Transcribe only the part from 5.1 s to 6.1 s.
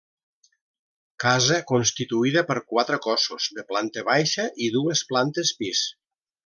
plantes pis.